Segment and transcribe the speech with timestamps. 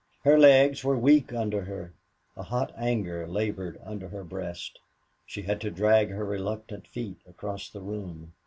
[0.23, 1.93] Her legs were weak under her;
[2.35, 4.79] a hot anger labored under her breast;
[5.27, 8.33] she had to drag her reluctant feet across the room.